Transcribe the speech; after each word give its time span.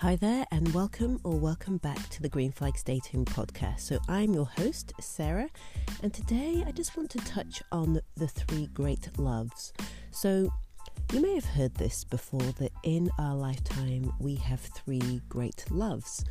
Hi 0.00 0.14
there, 0.14 0.46
and 0.52 0.72
welcome 0.72 1.18
or 1.24 1.36
welcome 1.36 1.78
back 1.78 2.08
to 2.10 2.22
the 2.22 2.28
Green 2.28 2.52
Flags 2.52 2.84
Dating 2.84 3.24
podcast. 3.24 3.80
So, 3.80 3.98
I'm 4.06 4.32
your 4.32 4.46
host, 4.46 4.92
Sarah, 5.00 5.48
and 6.04 6.14
today 6.14 6.62
I 6.64 6.70
just 6.70 6.96
want 6.96 7.10
to 7.10 7.18
touch 7.18 7.64
on 7.72 8.00
the 8.16 8.28
three 8.28 8.68
great 8.68 9.18
loves. 9.18 9.72
So, 10.12 10.52
you 11.12 11.20
may 11.20 11.34
have 11.34 11.46
heard 11.46 11.74
this 11.74 12.04
before 12.04 12.38
that 12.60 12.70
in 12.84 13.10
our 13.18 13.34
lifetime 13.34 14.12
we 14.20 14.36
have 14.36 14.60
three 14.60 15.20
great 15.28 15.64
loves. 15.68 16.24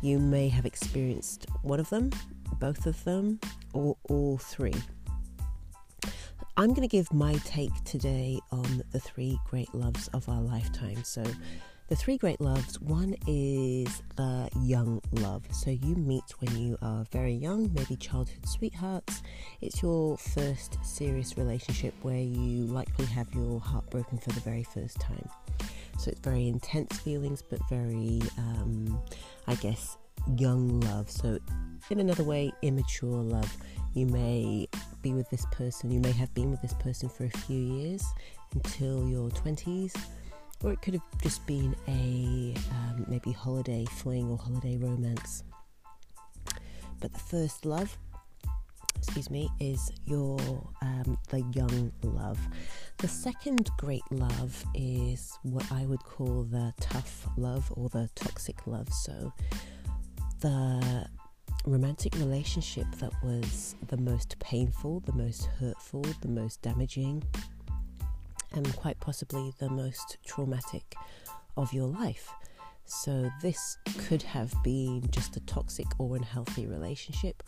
You 0.00 0.20
may 0.20 0.48
have 0.48 0.64
experienced 0.64 1.46
one 1.62 1.80
of 1.80 1.90
them, 1.90 2.12
both 2.60 2.86
of 2.86 3.02
them, 3.02 3.40
or 3.72 3.96
all 4.04 4.38
three. 4.38 4.80
I'm 6.56 6.68
going 6.68 6.82
to 6.82 6.88
give 6.88 7.12
my 7.12 7.34
take 7.44 7.74
today 7.82 8.38
on 8.52 8.84
the 8.92 9.00
three 9.00 9.40
great 9.50 9.74
loves 9.74 10.06
of 10.14 10.28
our 10.28 10.40
lifetime. 10.40 11.02
So, 11.02 11.24
the 11.88 11.96
three 11.96 12.18
great 12.18 12.40
loves 12.40 12.78
one 12.80 13.14
is 13.26 14.02
the 14.16 14.48
young 14.62 15.00
love. 15.12 15.42
So 15.50 15.70
you 15.70 15.96
meet 15.96 16.22
when 16.38 16.56
you 16.56 16.76
are 16.82 17.04
very 17.10 17.32
young, 17.32 17.72
maybe 17.72 17.96
childhood 17.96 18.46
sweethearts. 18.46 19.22
It's 19.62 19.82
your 19.82 20.18
first 20.18 20.78
serious 20.84 21.38
relationship 21.38 21.94
where 22.02 22.20
you 22.20 22.64
likely 22.66 23.06
have 23.06 23.32
your 23.34 23.58
heart 23.58 23.88
broken 23.90 24.18
for 24.18 24.30
the 24.30 24.40
very 24.40 24.64
first 24.64 25.00
time. 25.00 25.28
So 25.98 26.10
it's 26.10 26.20
very 26.20 26.46
intense 26.46 26.98
feelings, 26.98 27.42
but 27.42 27.58
very, 27.70 28.20
um, 28.36 29.02
I 29.46 29.54
guess, 29.54 29.96
young 30.36 30.80
love. 30.80 31.10
So, 31.10 31.38
in 31.90 32.00
another 32.00 32.22
way, 32.22 32.52
immature 32.62 33.22
love. 33.22 33.50
You 33.94 34.06
may 34.06 34.68
be 35.00 35.14
with 35.14 35.28
this 35.30 35.46
person, 35.50 35.90
you 35.90 36.00
may 36.00 36.12
have 36.12 36.32
been 36.34 36.50
with 36.50 36.60
this 36.60 36.74
person 36.74 37.08
for 37.08 37.24
a 37.24 37.30
few 37.30 37.58
years 37.58 38.04
until 38.54 39.08
your 39.08 39.30
20s 39.30 39.94
or 40.62 40.72
it 40.72 40.82
could 40.82 40.94
have 40.94 41.22
just 41.22 41.46
been 41.46 41.74
a 41.86 42.54
um, 42.72 43.06
maybe 43.08 43.32
holiday 43.32 43.84
fling 43.84 44.28
or 44.30 44.38
holiday 44.38 44.76
romance. 44.76 45.44
But 47.00 47.12
the 47.12 47.18
first 47.18 47.64
love, 47.64 47.96
excuse 48.96 49.30
me, 49.30 49.48
is 49.60 49.92
your 50.04 50.38
um, 50.82 51.16
the 51.28 51.42
young 51.52 51.92
love. 52.02 52.38
The 52.98 53.08
second 53.08 53.70
great 53.78 54.02
love 54.10 54.64
is 54.74 55.38
what 55.42 55.70
I 55.70 55.86
would 55.86 56.02
call 56.02 56.42
the 56.42 56.74
tough 56.80 57.28
love 57.36 57.72
or 57.76 57.88
the 57.88 58.10
toxic 58.16 58.66
love. 58.66 58.92
So 58.92 59.32
the 60.40 61.06
romantic 61.66 62.14
relationship 62.16 62.86
that 62.98 63.12
was 63.22 63.76
the 63.86 63.96
most 63.96 64.38
painful, 64.40 65.00
the 65.00 65.12
most 65.12 65.46
hurtful, 65.60 66.02
the 66.20 66.28
most 66.28 66.62
damaging, 66.62 67.22
and 68.52 68.74
quite 68.76 68.98
possibly 69.00 69.52
the 69.58 69.68
most 69.68 70.18
traumatic 70.24 70.94
of 71.56 71.72
your 71.72 71.86
life. 71.86 72.30
So, 72.84 73.30
this 73.42 73.76
could 74.06 74.22
have 74.22 74.54
been 74.64 75.02
just 75.10 75.36
a 75.36 75.40
toxic 75.40 75.86
or 75.98 76.16
unhealthy 76.16 76.66
relationship, 76.66 77.42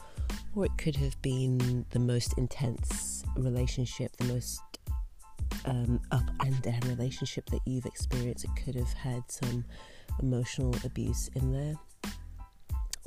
or 0.54 0.66
it 0.66 0.76
could 0.76 0.96
have 0.96 1.20
been 1.22 1.86
the 1.90 1.98
most 1.98 2.36
intense 2.36 3.24
relationship, 3.36 4.14
the 4.18 4.24
most 4.24 4.60
um, 5.64 5.98
up 6.10 6.28
and 6.44 6.60
down 6.60 6.80
relationship 6.86 7.48
that 7.50 7.60
you've 7.64 7.86
experienced. 7.86 8.44
It 8.44 8.50
could 8.62 8.74
have 8.74 8.92
had 8.92 9.22
some 9.28 9.64
emotional 10.20 10.74
abuse 10.84 11.30
in 11.34 11.52
there 11.52 11.76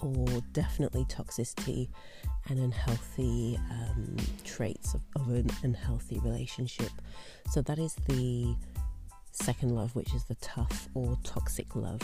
or 0.04 0.42
definitely 0.52 1.06
toxicity 1.06 1.90
and 2.50 2.60
unhealthy 2.60 3.58
um, 3.72 4.18
traits 4.44 4.94
of, 4.94 5.02
of 5.16 5.30
an 5.30 5.50
unhealthy 5.64 6.20
relationship. 6.20 6.92
So 7.52 7.62
that 7.62 7.80
is 7.80 7.96
the 8.08 8.56
second 9.32 9.76
love, 9.76 9.96
which 9.96 10.14
is 10.14 10.26
the 10.26 10.36
tough 10.36 10.90
or 10.94 11.18
toxic 11.24 11.76
love. 11.76 12.02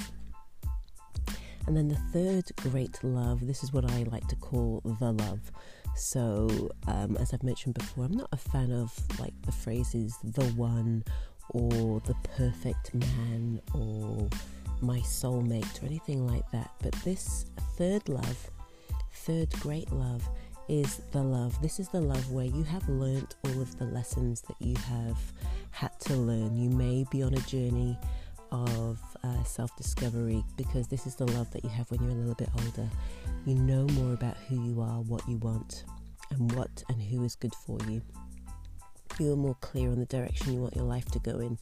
And 1.68 1.75
then 1.75 1.90
the 1.90 2.00
third 2.13 2.46
great 2.57 3.03
love, 3.03 3.46
this 3.46 3.63
is 3.63 3.73
what 3.73 3.90
I 3.91 4.03
like 4.03 4.28
to 4.29 4.35
call 4.38 4.81
the 5.00 5.12
love. 5.12 5.52
So, 5.96 6.72
um, 6.88 7.18
as 7.18 7.34
I've 7.34 7.44
mentioned 7.44 7.75
before, 7.75 8.06
I'm 8.06 8.13
not 8.13 8.29
a 8.31 8.38
fan 8.38 8.72
of 8.72 8.97
like 9.19 9.34
the 9.46 9.52
phrases 9.52 10.18
the 10.23 10.46
one 10.53 11.03
or 11.50 12.00
the 12.06 12.16
perfect 12.38 12.94
man 12.94 13.62
or 13.73 14.29
my 14.81 15.00
soulmate 15.00 15.84
or 15.84 15.88
anything 15.88 16.25
like 16.25 16.50
that. 16.52 16.72
But 16.81 16.94
this 17.03 17.46
third 17.79 18.09
love, 18.09 18.51
third 19.13 19.50
great 19.62 19.90
love, 19.90 20.28
is 20.67 20.97
the 21.13 21.23
love. 21.23 21.59
This 21.62 21.79
is 21.79 21.88
the 21.88 22.01
love 22.01 22.29
where 22.29 22.45
you 22.45 22.62
have 22.63 22.88
learnt 22.90 23.35
all 23.45 23.62
of 23.62 23.79
the 23.79 23.85
lessons 23.85 24.41
that 24.41 24.57
you 24.59 24.75
have 24.75 25.17
had 25.72 25.97
to 26.01 26.13
learn. 26.13 26.57
You 26.57 26.69
may 26.69 27.06
be 27.09 27.23
on 27.23 27.34
a 27.34 27.40
journey 27.40 27.97
of 28.51 29.00
uh, 29.23 29.44
self 29.45 29.73
discovery 29.78 30.44
because 30.57 30.90
this 30.90 31.07
is 31.07 31.16
the 31.16 31.25
love 31.31 31.50
that 31.51 31.63
you 31.63 31.69
have 31.69 31.90
when 31.90 32.03
you're 32.03 32.12
a 32.12 32.16
little 32.16 32.35
bit 32.35 32.50
older. 32.66 32.90
You 33.45 33.56
know 33.56 33.88
more 33.94 34.13
about 34.13 34.35
who 34.50 34.61
you 34.61 34.81
are, 34.81 35.00
what 35.00 35.25
you 35.29 35.38
want, 35.38 35.85
and 36.31 36.51
what 36.51 36.84
and 36.90 37.01
who 37.01 37.23
is 37.23 37.35
good 37.35 37.56
for 37.66 37.78
you. 37.88 38.01
You're 39.19 39.38
more 39.38 39.56
clear 39.61 39.90
on 39.90 40.00
the 40.00 40.06
direction 40.06 40.51
you 40.51 40.59
want 40.59 40.75
your 40.75 40.84
life 40.85 41.06
to 41.11 41.19
go 41.19 41.40
in 41.40 41.57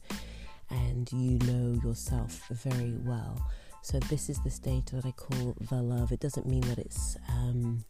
and 0.68 1.10
you 1.12 1.38
know 1.46 1.80
yourself 1.84 2.42
very 2.50 2.96
well. 3.04 3.40
So 3.82 3.98
this 4.00 4.28
is 4.28 4.38
the 4.42 4.50
stage 4.50 4.86
that 4.92 5.06
I 5.06 5.12
call 5.12 5.56
the 5.70 5.82
love. 5.82 6.12
It 6.12 6.20
doesn't 6.20 6.46
mean 6.46 6.60
that 6.62 6.78
it's 6.78 7.16
um, 7.28 7.84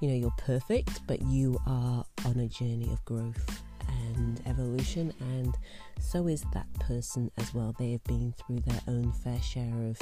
you 0.00 0.08
know 0.08 0.14
you're 0.14 0.34
perfect, 0.38 1.06
but 1.06 1.22
you 1.22 1.58
are 1.66 2.04
on 2.24 2.38
a 2.40 2.48
journey 2.48 2.88
of 2.92 3.04
growth 3.04 3.62
and 3.88 4.40
evolution, 4.46 5.12
and 5.20 5.54
so 6.00 6.26
is 6.26 6.44
that 6.54 6.66
person 6.80 7.30
as 7.38 7.52
well. 7.52 7.74
They 7.78 7.92
have 7.92 8.04
been 8.04 8.34
through 8.38 8.60
their 8.60 8.80
own 8.88 9.12
fair 9.12 9.40
share 9.42 9.88
of 9.88 9.98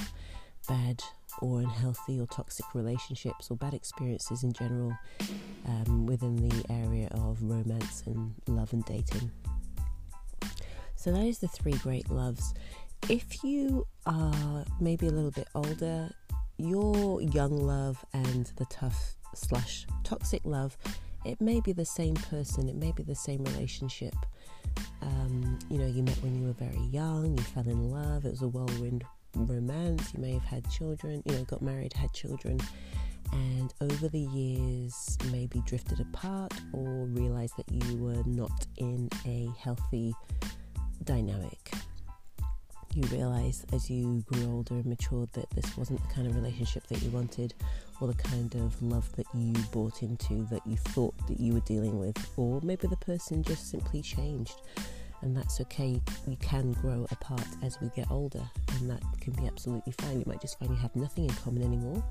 bad 0.68 1.02
or 1.40 1.60
unhealthy 1.60 2.20
or 2.20 2.26
toxic 2.26 2.66
relationships 2.74 3.50
or 3.50 3.56
bad 3.56 3.74
experiences 3.74 4.42
in 4.42 4.52
general 4.52 4.96
um, 5.66 6.06
within 6.06 6.36
the 6.36 6.64
area 6.70 7.08
of 7.12 7.42
romance 7.42 8.02
and 8.06 8.34
love 8.46 8.72
and 8.72 8.84
dating. 8.84 9.30
So 10.96 11.12
that 11.12 11.24
is 11.24 11.38
the 11.38 11.48
three 11.48 11.72
great 11.72 12.10
loves. 12.10 12.54
If 13.08 13.42
you 13.42 13.86
are 14.06 14.64
maybe 14.80 15.06
a 15.06 15.10
little 15.10 15.30
bit 15.30 15.48
older, 15.54 16.10
your 16.58 17.20
young 17.22 17.56
love 17.56 18.04
and 18.12 18.46
the 18.56 18.66
tough 18.66 19.14
slash 19.34 19.86
toxic 20.04 20.42
love, 20.44 20.76
it 21.24 21.40
may 21.40 21.60
be 21.60 21.72
the 21.72 21.84
same 21.84 22.14
person, 22.14 22.68
it 22.68 22.76
may 22.76 22.92
be 22.92 23.02
the 23.02 23.14
same 23.14 23.42
relationship. 23.44 24.14
Um, 25.02 25.58
you 25.68 25.78
know, 25.78 25.86
you 25.86 26.02
met 26.02 26.16
when 26.22 26.40
you 26.40 26.46
were 26.46 26.52
very 26.52 26.84
young, 26.90 27.36
you 27.36 27.42
fell 27.42 27.68
in 27.68 27.90
love, 27.90 28.24
it 28.24 28.30
was 28.30 28.42
a 28.42 28.48
whirlwind 28.48 29.04
romance, 29.34 30.12
you 30.14 30.20
may 30.20 30.32
have 30.32 30.44
had 30.44 30.70
children, 30.70 31.22
you 31.26 31.34
know, 31.34 31.44
got 31.44 31.62
married, 31.62 31.92
had 31.92 32.12
children, 32.12 32.60
and 33.32 33.74
over 33.80 34.08
the 34.08 34.20
years 34.20 35.16
maybe 35.30 35.62
drifted 35.66 36.00
apart 36.00 36.52
or 36.72 37.06
realized 37.06 37.56
that 37.56 37.70
you 37.70 37.96
were 37.96 38.22
not 38.26 38.66
in 38.76 39.08
a 39.26 39.48
healthy 39.58 40.14
dynamic. 41.04 41.72
You 42.92 43.04
realize 43.04 43.64
as 43.72 43.88
you 43.88 44.24
grew 44.26 44.50
older 44.50 44.74
and 44.74 44.86
matured 44.86 45.32
that 45.34 45.48
this 45.50 45.76
wasn't 45.76 46.02
the 46.02 46.12
kind 46.12 46.26
of 46.26 46.34
relationship 46.34 46.88
that 46.88 47.00
you 47.02 47.10
wanted 47.10 47.54
or 48.00 48.08
the 48.08 48.14
kind 48.14 48.52
of 48.56 48.82
love 48.82 49.08
that 49.14 49.26
you 49.32 49.52
bought 49.70 50.02
into 50.02 50.44
that 50.50 50.66
you 50.66 50.76
thought 50.76 51.14
that 51.28 51.38
you 51.38 51.54
were 51.54 51.60
dealing 51.60 52.00
with, 52.00 52.16
or 52.36 52.60
maybe 52.64 52.88
the 52.88 52.96
person 52.96 53.44
just 53.44 53.70
simply 53.70 54.02
changed. 54.02 54.60
And 55.22 55.36
that's 55.36 55.60
okay. 55.60 56.00
You 56.26 56.36
can 56.40 56.72
grow 56.72 57.06
apart 57.10 57.44
as 57.62 57.80
we 57.80 57.90
get 57.94 58.10
older, 58.10 58.42
and 58.76 58.90
that 58.90 59.02
can 59.20 59.34
be 59.34 59.46
absolutely 59.46 59.92
fine. 60.00 60.18
You 60.18 60.24
might 60.26 60.40
just 60.40 60.58
find 60.58 60.70
you 60.70 60.76
have 60.78 60.96
nothing 60.96 61.24
in 61.24 61.34
common 61.34 61.62
anymore, 61.62 62.02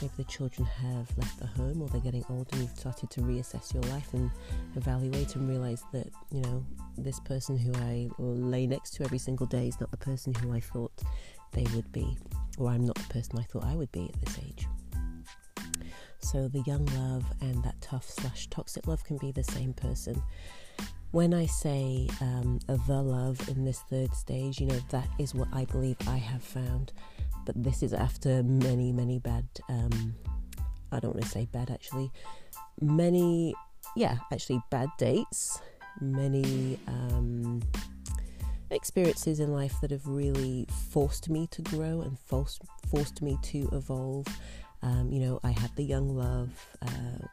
maybe 0.00 0.12
the 0.16 0.24
children 0.24 0.66
have 0.66 1.06
left 1.18 1.38
the 1.38 1.46
home 1.46 1.82
or 1.82 1.88
they're 1.88 2.00
getting 2.00 2.24
older 2.30 2.48
and 2.52 2.62
you've 2.62 2.78
started 2.78 3.10
to 3.10 3.20
reassess 3.20 3.74
your 3.74 3.82
life 3.84 4.14
and 4.14 4.30
evaluate 4.76 5.34
and 5.36 5.48
realize 5.48 5.82
that, 5.92 6.08
you 6.30 6.40
know, 6.42 6.64
this 6.96 7.20
person 7.20 7.56
who 7.56 7.72
I 7.74 8.08
lay 8.18 8.66
next 8.66 8.94
to 8.94 9.04
every 9.04 9.18
single 9.18 9.46
day 9.46 9.68
is 9.68 9.80
not 9.80 9.90
the 9.90 9.96
person 9.96 10.34
who 10.34 10.52
I 10.52 10.60
thought 10.60 10.92
they 11.52 11.66
would 11.74 11.90
be, 11.92 12.16
or 12.58 12.68
I'm 12.68 12.86
not 12.86 12.96
the 12.96 13.12
person 13.12 13.38
I 13.38 13.42
thought 13.42 13.64
I 13.64 13.74
would 13.74 13.92
be 13.92 14.10
at 14.12 14.20
this 14.24 14.38
age. 14.38 14.66
So 16.22 16.48
the 16.48 16.62
young 16.66 16.86
love 16.86 17.24
and 17.40 17.62
that 17.64 17.80
tough 17.80 18.08
slash 18.08 18.46
toxic 18.48 18.86
love 18.86 19.04
can 19.04 19.18
be 19.18 19.32
the 19.32 19.44
same 19.44 19.72
person. 19.74 20.22
When 21.10 21.34
I 21.34 21.46
say 21.46 22.08
um, 22.20 22.58
the 22.68 23.02
love 23.02 23.46
in 23.48 23.64
this 23.64 23.80
third 23.90 24.14
stage, 24.14 24.60
you 24.60 24.66
know, 24.66 24.80
that 24.90 25.08
is 25.18 25.34
what 25.34 25.48
I 25.52 25.66
believe 25.66 25.96
I 26.06 26.16
have 26.16 26.42
found 26.42 26.92
but 27.44 27.62
this 27.62 27.82
is 27.82 27.92
after 27.92 28.42
many, 28.42 28.92
many 28.92 29.18
bad, 29.18 29.46
um, 29.68 30.14
I 30.90 31.00
don't 31.00 31.14
want 31.14 31.24
to 31.24 31.30
say 31.30 31.46
bad 31.50 31.70
actually, 31.70 32.10
many, 32.80 33.54
yeah, 33.96 34.18
actually 34.32 34.60
bad 34.70 34.88
dates, 34.98 35.60
many 36.00 36.78
um, 36.86 37.62
experiences 38.70 39.40
in 39.40 39.52
life 39.52 39.80
that 39.80 39.90
have 39.90 40.06
really 40.06 40.66
forced 40.90 41.28
me 41.28 41.46
to 41.48 41.62
grow 41.62 42.00
and 42.02 42.18
forced, 42.18 42.62
forced 42.88 43.22
me 43.22 43.38
to 43.42 43.68
evolve. 43.72 44.26
Um, 44.82 45.10
you 45.12 45.20
know, 45.20 45.40
I 45.44 45.50
had 45.50 45.70
the 45.76 45.84
young 45.84 46.08
love, 46.16 46.50
uh, 46.82 47.26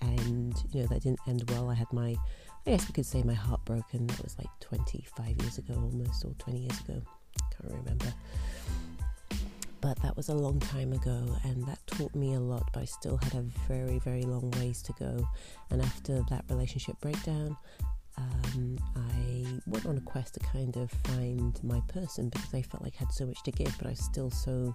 and 0.00 0.54
you 0.72 0.80
know 0.80 0.86
that 0.88 1.02
didn't 1.02 1.20
end 1.28 1.48
well. 1.50 1.70
I 1.70 1.74
had 1.74 1.92
my, 1.92 2.16
I 2.66 2.70
guess 2.70 2.88
we 2.88 2.92
could 2.92 3.06
say 3.06 3.22
my 3.22 3.34
heart 3.34 3.64
broken. 3.64 4.06
That 4.08 4.22
was 4.22 4.36
like 4.38 4.48
25 4.60 5.36
years 5.42 5.58
ago, 5.58 5.74
almost, 5.74 6.24
or 6.24 6.32
20 6.38 6.58
years 6.58 6.80
ago. 6.80 7.00
Can't 7.60 7.74
remember. 7.74 8.12
but 9.80 10.00
that 10.02 10.16
was 10.16 10.28
a 10.28 10.34
long 10.34 10.60
time 10.60 10.92
ago 10.92 11.36
and 11.44 11.66
that 11.66 11.78
taught 11.86 12.14
me 12.14 12.34
a 12.34 12.40
lot 12.40 12.68
but 12.72 12.80
i 12.80 12.84
still 12.84 13.16
had 13.22 13.34
a 13.34 13.42
very 13.68 13.98
very 14.00 14.22
long 14.22 14.50
ways 14.52 14.80
to 14.82 14.92
go 14.98 15.26
and 15.70 15.82
after 15.82 16.22
that 16.30 16.44
relationship 16.48 16.98
breakdown 17.00 17.56
um, 18.16 18.78
i 18.96 19.44
went 19.66 19.84
on 19.86 19.96
a 19.96 20.00
quest 20.02 20.34
to 20.34 20.40
kind 20.40 20.76
of 20.76 20.90
find 21.04 21.58
my 21.64 21.80
person 21.88 22.28
because 22.28 22.54
i 22.54 22.62
felt 22.62 22.82
like 22.82 22.94
i 22.96 23.00
had 23.00 23.12
so 23.12 23.26
much 23.26 23.42
to 23.42 23.50
give 23.50 23.74
but 23.78 23.86
i 23.86 23.90
was 23.90 23.98
still 24.00 24.30
so 24.30 24.74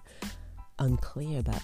unclear 0.80 1.40
about 1.40 1.62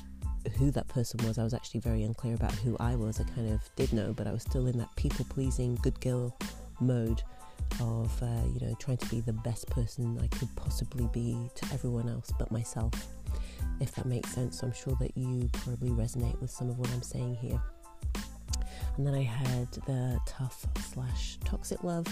who 0.59 0.71
that 0.71 0.87
person 0.89 1.25
was 1.27 1.39
i 1.39 1.45
was 1.45 1.55
actually 1.55 1.81
very 1.81 2.03
unclear 2.03 2.35
about 2.35 2.53
who 2.53 2.77
i 2.81 2.95
was 2.95 3.21
i 3.21 3.25
kind 3.35 3.53
of 3.53 3.61
did 3.77 3.93
know 3.93 4.13
but 4.13 4.27
i 4.27 4.33
was 4.33 4.43
still 4.43 4.67
in 4.67 4.79
that 4.79 4.95
people 4.97 5.25
pleasing 5.29 5.75
good 5.83 5.99
girl 6.01 6.37
mode 6.81 7.23
of 7.81 8.23
uh, 8.23 8.27
you 8.53 8.67
know 8.67 8.75
trying 8.79 8.97
to 8.97 9.09
be 9.09 9.21
the 9.21 9.33
best 9.33 9.67
person 9.69 10.19
I 10.23 10.27
could 10.37 10.55
possibly 10.55 11.09
be 11.13 11.37
to 11.55 11.67
everyone 11.73 12.09
else 12.09 12.31
but 12.39 12.51
myself 12.53 12.93
if 13.81 13.93
that 13.93 14.07
makes 14.07 14.31
sense. 14.31 14.61
So 14.61 14.67
I'm 14.67 14.73
sure 14.73 14.97
that 15.01 15.17
you 15.17 15.49
probably 15.53 15.91
resonate 15.91 16.41
with 16.41 16.51
some 16.51 16.71
of 16.71 16.79
what 16.79 16.91
I'm 16.91 17.03
saying 17.03 17.37
here. 17.37 17.61
And 18.97 19.07
then 19.07 19.15
I 19.15 19.23
had 19.23 19.71
the 19.87 20.21
tough 20.27 20.65
slash 20.93 21.39
toxic 21.45 21.83
love, 21.83 22.07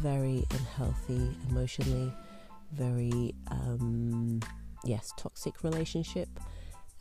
very 0.00 0.44
unhealthy 0.50 1.36
emotionally, 1.50 2.12
very, 2.72 3.34
um, 3.50 4.40
yes, 4.84 5.12
toxic 5.16 5.62
relationship. 5.62 6.28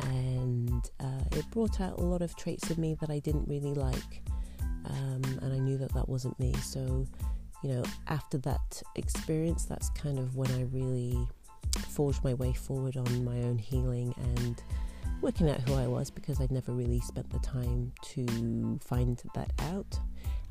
And 0.01 0.89
uh, 0.99 1.23
it 1.31 1.49
brought 1.51 1.81
out 1.81 1.99
a 1.99 2.03
lot 2.03 2.21
of 2.21 2.35
traits 2.35 2.69
of 2.69 2.77
me 2.77 2.95
that 2.95 3.09
I 3.09 3.19
didn't 3.19 3.47
really 3.47 3.73
like. 3.73 4.21
Um, 4.85 5.21
and 5.41 5.53
I 5.53 5.59
knew 5.59 5.77
that 5.77 5.93
that 5.93 6.07
wasn't 6.07 6.39
me. 6.39 6.53
So, 6.55 7.05
you 7.63 7.69
know, 7.69 7.83
after 8.07 8.37
that 8.39 8.81
experience, 8.95 9.65
that's 9.65 9.89
kind 9.89 10.19
of 10.19 10.35
when 10.35 10.51
I 10.51 10.63
really 10.71 11.27
forged 11.89 12.23
my 12.23 12.33
way 12.35 12.53
forward 12.53 12.95
on 12.95 13.25
my 13.25 13.41
own 13.41 13.57
healing 13.57 14.13
and 14.35 14.61
working 15.21 15.49
out 15.49 15.59
who 15.61 15.73
I 15.73 15.87
was 15.87 16.09
because 16.09 16.39
I'd 16.39 16.51
never 16.51 16.71
really 16.71 16.99
spent 16.99 17.29
the 17.29 17.39
time 17.39 17.91
to 18.13 18.79
find 18.83 19.21
that 19.33 19.51
out 19.59 19.99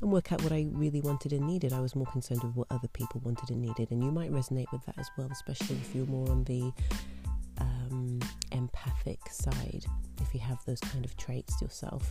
and 0.01 0.11
work 0.11 0.31
out 0.31 0.43
what 0.43 0.51
I 0.51 0.67
really 0.71 1.01
wanted 1.01 1.33
and 1.33 1.47
needed. 1.47 1.73
I 1.73 1.79
was 1.79 1.95
more 1.95 2.05
concerned 2.07 2.43
with 2.43 2.55
what 2.55 2.67
other 2.69 2.87
people 2.89 3.21
wanted 3.23 3.49
and 3.49 3.61
needed, 3.61 3.91
and 3.91 4.03
you 4.03 4.11
might 4.11 4.31
resonate 4.31 4.71
with 4.71 4.85
that 4.85 4.97
as 4.99 5.09
well, 5.17 5.29
especially 5.31 5.77
if 5.77 5.95
you're 5.95 6.05
more 6.05 6.29
on 6.29 6.43
the 6.43 6.71
empathic 8.67 9.19
side, 9.31 9.85
if 10.21 10.33
you 10.33 10.39
have 10.39 10.63
those 10.65 10.79
kind 10.79 11.05
of 11.05 11.15
traits 11.17 11.61
yourself. 11.61 12.09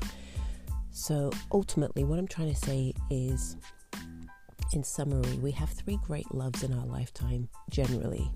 So, 0.90 1.30
ultimately, 1.52 2.04
what 2.04 2.18
I'm 2.18 2.28
trying 2.28 2.52
to 2.54 2.60
say 2.60 2.94
is 3.10 3.56
in 4.72 4.82
summary, 4.82 5.38
we 5.38 5.50
have 5.52 5.68
three 5.70 5.98
great 6.06 6.32
loves 6.34 6.62
in 6.62 6.72
our 6.72 6.86
lifetime 6.86 7.48
generally. 7.70 8.30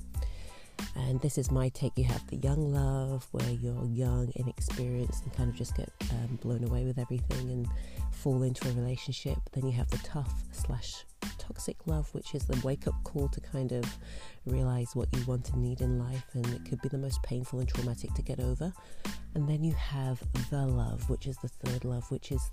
And 0.97 1.21
this 1.21 1.39
is 1.39 1.51
my 1.51 1.69
take. 1.71 1.93
You 1.97 2.05
have 2.05 2.27
the 2.29 2.37
young 2.37 2.73
love, 2.73 3.27
where 3.33 3.51
you're 3.51 3.87
young, 3.87 4.31
inexperienced, 4.37 5.25
and 5.25 5.33
kind 5.35 5.51
of 5.51 5.57
just 5.57 5.77
get 5.77 5.91
um, 6.11 6.39
blown 6.43 6.65
away 6.65 6.85
with 6.85 6.99
everything 6.99 7.51
and 7.51 7.69
fall 8.13 8.43
into 8.43 8.69
a 8.69 8.73
relationship. 8.73 9.39
Then 9.53 9.67
you 9.67 9.73
have 9.73 9.91
the 9.91 9.99
tough 9.99 10.33
slash 10.53 11.05
toxic 11.51 11.87
love, 11.87 12.09
which 12.15 12.35
is 12.35 12.45
the 12.45 12.59
wake 12.65 12.87
up 12.87 12.95
call 13.03 13.29
to 13.29 13.41
kind 13.41 13.73
of 13.73 13.85
realize 14.47 14.95
what 14.95 15.09
you 15.17 15.25
want 15.25 15.51
and 15.51 15.63
need 15.63 15.81
in 15.81 15.99
life, 15.99 16.25
and 16.35 16.47
it 16.55 16.65
could 16.65 16.81
be 16.81 16.89
the 16.89 16.99
most 16.99 17.21
painful 17.25 17.59
and 17.59 17.69
traumatic 17.69 18.15
to 18.15 18.23
get 18.23 18.39
over. 18.39 18.73
And 19.35 19.49
then 19.49 19.65
you 19.65 19.73
have 19.75 20.21
the 20.51 20.65
love, 20.67 21.11
which 21.11 21.27
is 21.27 21.37
the 21.39 21.49
third 21.49 21.85
love, 21.85 22.09
which 22.11 22.31
is 22.31 22.53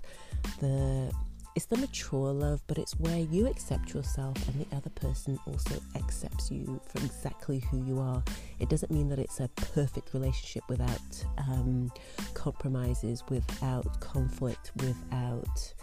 the 0.60 1.12
it's 1.54 1.66
the 1.66 1.76
mature 1.76 2.32
love, 2.32 2.62
but 2.68 2.78
it's 2.78 2.92
where 3.00 3.18
you 3.18 3.48
accept 3.48 3.92
yourself 3.92 4.36
and 4.48 4.64
the 4.64 4.76
other 4.76 4.90
person 4.90 5.38
also 5.44 5.80
accepts 5.96 6.52
you 6.52 6.80
for 6.86 6.98
exactly 7.04 7.58
who 7.58 7.84
you 7.84 7.98
are. 7.98 8.22
It 8.60 8.68
doesn't 8.68 8.92
mean 8.92 9.08
that 9.08 9.18
it's 9.18 9.40
a 9.40 9.48
perfect 9.74 10.14
relationship 10.14 10.62
without 10.68 11.24
um, 11.36 11.90
compromises, 12.34 13.24
without 13.28 14.00
conflict, 14.00 14.70
without 14.76 15.74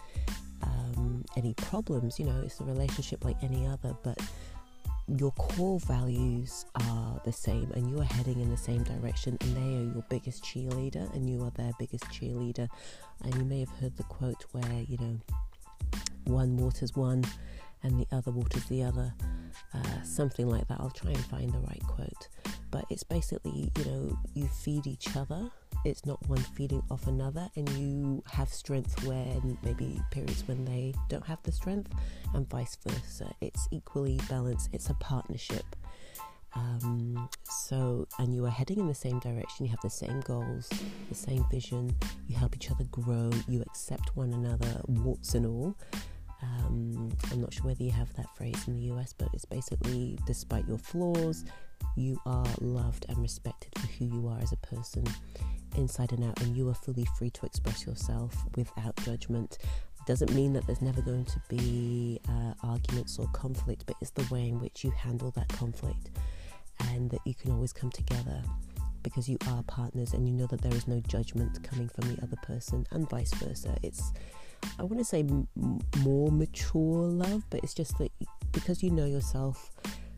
any 1.36 1.54
problems. 1.54 2.18
You 2.18 2.26
know, 2.26 2.42
it's 2.44 2.60
a 2.60 2.64
relationship 2.64 3.24
like 3.24 3.36
any 3.42 3.66
other, 3.66 3.96
but 4.02 4.18
your 5.08 5.30
core 5.32 5.78
values 5.80 6.66
are 6.74 7.20
the 7.24 7.32
same 7.32 7.70
and 7.74 7.88
you 7.88 8.00
are 8.00 8.04
heading 8.04 8.40
in 8.40 8.50
the 8.50 8.56
same 8.56 8.82
direction 8.82 9.38
and 9.40 9.56
they 9.56 9.78
are 9.78 9.94
your 9.94 10.04
biggest 10.08 10.42
cheerleader 10.42 11.12
and 11.14 11.30
you 11.30 11.42
are 11.44 11.50
their 11.50 11.70
biggest 11.78 12.04
cheerleader 12.06 12.68
and 13.22 13.34
you 13.36 13.44
may 13.44 13.60
have 13.60 13.68
heard 13.80 13.96
the 13.96 14.02
quote 14.04 14.44
where 14.50 14.82
you 14.88 14.96
know 14.98 15.16
one 16.24 16.56
waters 16.56 16.96
one 16.96 17.24
and 17.82 18.00
the 18.00 18.06
other 18.14 18.30
waters 18.30 18.64
the 18.66 18.82
other, 18.82 19.14
uh, 19.74 20.02
something 20.02 20.48
like 20.48 20.66
that. 20.68 20.78
I'll 20.80 20.90
try 20.90 21.10
and 21.10 21.24
find 21.26 21.52
the 21.52 21.58
right 21.58 21.82
quote. 21.86 22.28
But 22.70 22.84
it's 22.90 23.04
basically, 23.04 23.70
you 23.76 23.84
know, 23.84 24.18
you 24.34 24.48
feed 24.48 24.86
each 24.86 25.16
other. 25.16 25.50
It's 25.84 26.04
not 26.04 26.18
one 26.28 26.38
feeding 26.38 26.82
off 26.90 27.06
another, 27.06 27.48
and 27.54 27.68
you 27.70 28.22
have 28.32 28.48
strength 28.48 29.04
when 29.04 29.56
maybe 29.62 30.00
periods 30.10 30.42
when 30.48 30.64
they 30.64 30.92
don't 31.08 31.24
have 31.24 31.40
the 31.44 31.52
strength, 31.52 31.92
and 32.34 32.48
vice 32.50 32.76
versa. 32.86 33.32
It's 33.40 33.68
equally 33.70 34.18
balanced, 34.28 34.70
it's 34.72 34.90
a 34.90 34.94
partnership. 34.94 35.64
Um, 36.54 37.28
so, 37.44 38.08
and 38.18 38.34
you 38.34 38.46
are 38.46 38.50
heading 38.50 38.80
in 38.80 38.88
the 38.88 38.94
same 38.94 39.20
direction, 39.20 39.66
you 39.66 39.70
have 39.70 39.80
the 39.82 39.90
same 39.90 40.20
goals, 40.20 40.68
the 41.08 41.14
same 41.14 41.44
vision, 41.50 41.94
you 42.26 42.36
help 42.36 42.56
each 42.56 42.70
other 42.70 42.84
grow, 42.84 43.30
you 43.46 43.60
accept 43.62 44.16
one 44.16 44.32
another, 44.32 44.80
warts 44.86 45.34
and 45.34 45.46
all, 45.46 45.76
um, 46.42 47.10
I'm 47.32 47.40
not 47.40 47.52
sure 47.52 47.66
whether 47.66 47.82
you 47.82 47.90
have 47.90 48.12
that 48.14 48.34
phrase 48.36 48.66
in 48.66 48.74
the 48.74 48.94
US, 48.94 49.12
but 49.12 49.28
it's 49.32 49.44
basically 49.44 50.18
despite 50.26 50.66
your 50.68 50.78
flaws, 50.78 51.44
you 51.96 52.20
are 52.26 52.46
loved 52.60 53.06
and 53.08 53.18
respected 53.18 53.72
for 53.78 53.86
who 53.86 54.04
you 54.04 54.28
are 54.28 54.38
as 54.40 54.52
a 54.52 54.56
person, 54.56 55.04
inside 55.76 56.12
and 56.12 56.24
out, 56.24 56.40
and 56.42 56.56
you 56.56 56.68
are 56.68 56.74
fully 56.74 57.06
free 57.18 57.30
to 57.30 57.46
express 57.46 57.86
yourself 57.86 58.34
without 58.56 58.96
judgment. 58.96 59.58
It 59.62 60.06
doesn't 60.06 60.32
mean 60.34 60.52
that 60.52 60.66
there's 60.66 60.82
never 60.82 61.00
going 61.02 61.24
to 61.24 61.40
be 61.48 62.20
uh, 62.28 62.54
arguments 62.62 63.18
or 63.18 63.26
conflict, 63.28 63.84
but 63.86 63.96
it's 64.00 64.10
the 64.10 64.26
way 64.32 64.48
in 64.48 64.60
which 64.60 64.84
you 64.84 64.90
handle 64.90 65.30
that 65.32 65.48
conflict, 65.48 66.10
and 66.92 67.10
that 67.10 67.20
you 67.24 67.34
can 67.34 67.50
always 67.52 67.72
come 67.72 67.90
together 67.90 68.42
because 69.02 69.28
you 69.28 69.38
are 69.48 69.62
partners 69.62 70.14
and 70.14 70.26
you 70.26 70.34
know 70.34 70.46
that 70.48 70.60
there 70.60 70.74
is 70.74 70.88
no 70.88 71.00
judgment 71.06 71.62
coming 71.62 71.88
from 71.88 72.14
the 72.14 72.22
other 72.22 72.36
person, 72.42 72.86
and 72.90 73.08
vice 73.08 73.32
versa. 73.34 73.76
It's 73.82 74.12
I 74.78 74.84
to 74.84 75.04
say 75.04 75.20
m- 75.20 75.48
more 75.98 76.30
mature 76.30 77.06
love, 77.06 77.44
but 77.50 77.60
it's 77.62 77.74
just 77.74 77.98
that 77.98 78.10
because 78.52 78.82
you 78.82 78.90
know 78.90 79.06
yourself 79.06 79.70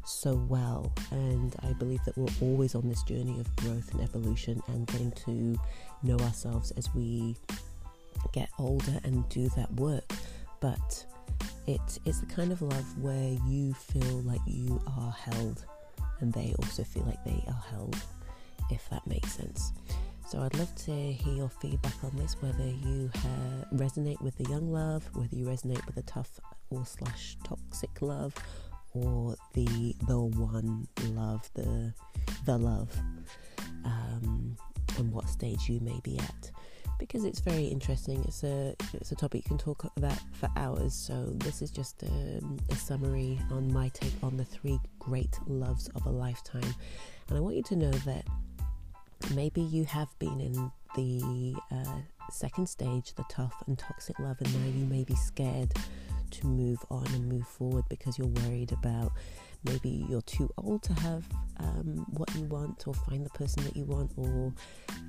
so 0.05 0.35
well, 0.49 0.93
and 1.11 1.55
I 1.63 1.73
believe 1.75 2.01
that 2.05 2.17
we're 2.17 2.33
always 2.41 2.75
on 2.75 2.89
this 2.89 3.03
journey 3.03 3.39
of 3.41 3.57
growth 3.57 3.93
and 3.93 4.01
evolution 4.01 4.63
and 4.69 4.87
getting 4.87 5.13
to 5.27 5.59
know 6.03 6.19
ourselves 6.25 6.71
as 6.73 6.93
we 6.95 7.37
get 8.33 8.49
older 8.59 9.01
and 9.05 9.29
do 9.29 9.49
that 9.51 9.73
work. 9.75 10.11
But 10.61 11.05
it, 11.67 11.99
it's 12.05 12.21
the 12.21 12.27
kind 12.27 12.53
of 12.53 12.63
love 12.63 12.99
where 12.99 13.37
you 13.47 13.75
feel 13.75 14.23
like 14.23 14.41
you 14.47 14.81
are 14.99 15.13
held 15.13 15.65
and 16.21 16.33
they 16.33 16.55
also 16.59 16.83
feel 16.83 17.05
like 17.05 17.23
they 17.25 17.45
are 17.47 17.63
held, 17.71 17.97
if 18.71 18.89
that 18.91 19.07
makes 19.07 19.33
sense. 19.33 19.73
So 20.31 20.43
I'd 20.43 20.59
love 20.59 20.75
to 20.85 20.93
hear 20.93 21.33
your 21.33 21.49
feedback 21.49 21.95
on 22.05 22.15
this, 22.17 22.37
whether 22.43 22.67
you 22.67 23.11
uh, 23.15 23.65
resonate 23.75 24.21
with 24.21 24.37
the 24.37 24.45
young 24.51 24.71
love, 24.71 25.09
whether 25.15 25.35
you 25.35 25.47
resonate 25.47 25.85
with 25.87 25.95
the 25.95 26.03
tough 26.03 26.39
or 26.69 26.85
slash 26.85 27.39
toxic 27.45 28.03
love, 28.03 28.35
or 28.93 29.37
the 29.55 29.97
the 30.07 30.19
one 30.19 30.87
love, 31.15 31.49
the 31.55 31.95
the 32.45 32.59
love, 32.59 32.95
um, 33.87 34.55
and 34.99 35.11
what 35.13 35.31
stage 35.31 35.67
you 35.67 35.81
may 35.81 35.99
be 36.03 36.19
at. 36.19 36.51
Because 36.99 37.25
it's 37.25 37.41
very 37.41 37.65
interesting. 37.65 38.23
It's 38.29 38.45
a 38.45 38.77
it's 38.93 39.13
a 39.13 39.17
topic 39.17 39.45
you 39.47 39.57
can 39.57 39.59
talk 39.59 39.91
about 39.97 40.21
for 40.33 40.51
hours. 40.57 40.93
So 40.93 41.33
this 41.37 41.63
is 41.63 41.71
just 41.71 42.03
a, 42.03 42.07
um, 42.43 42.59
a 42.69 42.75
summary 42.75 43.41
on 43.51 43.73
my 43.73 43.89
take 43.95 44.13
on 44.23 44.37
the 44.37 44.45
three 44.45 44.79
great 44.99 45.39
loves 45.47 45.89
of 45.95 46.05
a 46.05 46.11
lifetime, 46.11 46.75
and 47.31 47.39
I 47.39 47.41
want 47.41 47.57
you 47.57 47.63
to 47.63 47.77
know 47.77 47.93
that 47.93 48.27
maybe 49.35 49.61
you 49.61 49.85
have 49.85 50.09
been 50.19 50.41
in 50.41 50.71
the 50.95 51.55
uh, 51.71 52.01
second 52.31 52.69
stage, 52.69 53.15
the 53.15 53.25
tough 53.29 53.63
and 53.67 53.79
toxic 53.79 54.19
love, 54.19 54.37
and 54.41 54.53
now 54.55 54.79
you 54.79 54.87
may 54.87 55.05
be 55.05 55.15
scared 55.15 55.73
to 56.31 56.47
move 56.47 56.79
on 56.91 57.07
and 57.15 57.27
move 57.27 57.47
forward 57.47 57.85
because 57.89 58.19
you're 58.19 58.29
worried 58.29 58.73
about 58.73 59.13
maybe 59.65 60.07
you're 60.09 60.23
too 60.23 60.49
old 60.59 60.83
to 60.83 60.93
have 60.95 61.25
um, 61.59 62.07
what 62.11 62.33
you 62.37 62.45
want 62.45 62.87
or 62.87 62.95
find 62.95 63.25
the 63.25 63.31
person 63.31 63.65
that 63.65 63.77
you 63.77 63.85
want, 63.85 64.13
or 64.17 64.53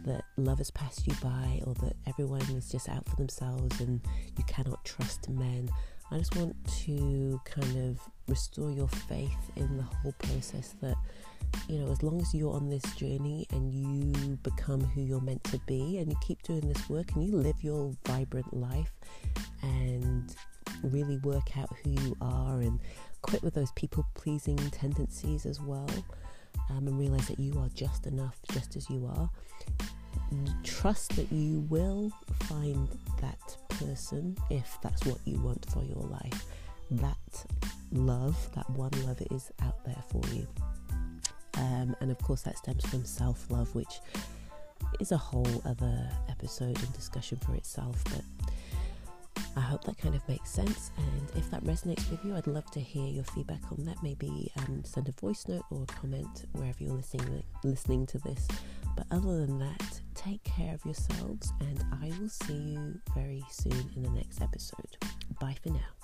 that 0.05 0.23
love 0.37 0.57
has 0.57 0.71
passed 0.71 1.05
you 1.07 1.13
by, 1.21 1.61
or 1.65 1.73
that 1.75 1.95
everyone 2.07 2.41
is 2.41 2.69
just 2.69 2.89
out 2.89 3.07
for 3.07 3.15
themselves 3.15 3.79
and 3.79 4.01
you 4.37 4.43
cannot 4.45 4.83
trust 4.85 5.29
men. 5.29 5.69
I 6.11 6.17
just 6.17 6.35
want 6.35 6.55
to 6.85 7.39
kind 7.45 7.89
of 7.89 7.99
restore 8.27 8.71
your 8.71 8.87
faith 8.87 9.51
in 9.55 9.77
the 9.77 9.83
whole 9.83 10.13
process 10.13 10.73
that 10.81 10.95
you 11.67 11.79
know, 11.79 11.91
as 11.91 12.01
long 12.03 12.19
as 12.21 12.33
you're 12.33 12.53
on 12.53 12.69
this 12.69 12.83
journey 12.95 13.45
and 13.51 13.73
you 13.73 14.37
become 14.37 14.81
who 14.81 15.01
you're 15.01 15.21
meant 15.21 15.43
to 15.45 15.59
be 15.67 15.97
and 15.97 16.09
you 16.11 16.17
keep 16.21 16.41
doing 16.43 16.67
this 16.67 16.89
work 16.89 17.11
and 17.13 17.23
you 17.25 17.35
live 17.35 17.55
your 17.63 17.93
vibrant 18.05 18.53
life 18.53 18.91
and 19.61 20.35
really 20.83 21.17
work 21.17 21.57
out 21.57 21.69
who 21.83 21.91
you 21.91 22.15
are 22.21 22.61
and 22.61 22.79
quit 23.21 23.43
with 23.43 23.53
those 23.53 23.71
people 23.73 24.05
pleasing 24.15 24.57
tendencies 24.71 25.45
as 25.45 25.59
well. 25.61 25.87
um, 26.69 26.87
and 26.87 26.99
realize 26.99 27.27
that 27.27 27.39
you 27.39 27.57
are 27.59 27.69
just 27.73 28.05
enough, 28.05 28.35
just 28.51 28.75
as 28.75 28.89
you 28.89 29.05
are. 29.07 29.29
Trust 30.63 31.15
that 31.15 31.31
you 31.31 31.61
will 31.69 32.11
find 32.43 32.87
that 33.21 33.57
person 33.69 34.37
if 34.49 34.77
that's 34.81 35.05
what 35.05 35.17
you 35.25 35.39
want 35.39 35.65
for 35.71 35.83
your 35.83 36.03
life. 36.03 36.45
That 36.91 37.45
love, 37.91 38.37
that 38.55 38.69
one 38.71 38.91
love 39.05 39.21
is 39.31 39.51
out 39.63 39.83
there 39.85 40.03
for 40.11 40.21
you. 40.33 40.47
Um, 41.59 41.95
and 41.99 42.09
of 42.11 42.17
course, 42.19 42.41
that 42.43 42.57
stems 42.57 42.85
from 42.85 43.05
self 43.05 43.49
love, 43.51 43.73
which 43.75 43.99
is 44.99 45.11
a 45.11 45.17
whole 45.17 45.61
other 45.65 46.09
episode 46.29 46.77
and 46.81 46.93
discussion 46.93 47.37
for 47.45 47.55
itself. 47.55 48.01
But 48.05 48.23
I 49.55 49.61
hope 49.61 49.83
that 49.83 49.97
kind 49.97 50.15
of 50.15 50.27
makes 50.27 50.49
sense. 50.49 50.91
And 50.97 51.29
if 51.35 51.49
that 51.51 51.63
resonates 51.63 52.09
with 52.09 52.23
you, 52.23 52.35
I'd 52.35 52.47
love 52.47 52.69
to 52.71 52.79
hear 52.79 53.07
your 53.07 53.25
feedback 53.25 53.61
on 53.71 53.83
that. 53.85 54.01
Maybe 54.01 54.51
um, 54.57 54.83
send 54.85 55.09
a 55.09 55.13
voice 55.13 55.47
note 55.47 55.63
or 55.69 55.83
a 55.83 55.85
comment 55.85 56.45
wherever 56.53 56.83
you're 56.83 56.93
listening 56.93 57.43
listening 57.63 58.05
to 58.07 58.19
this. 58.19 58.47
But 58.95 59.05
other 59.11 59.45
than 59.45 59.59
that, 59.59 60.01
take 60.15 60.43
care 60.43 60.73
of 60.73 60.83
yourselves, 60.85 61.53
and 61.61 61.83
I 62.01 62.11
will 62.19 62.29
see 62.29 62.53
you 62.53 62.99
very 63.15 63.43
soon 63.49 63.89
in 63.95 64.03
the 64.03 64.09
next 64.09 64.41
episode. 64.41 64.97
Bye 65.39 65.55
for 65.61 65.69
now. 65.69 65.98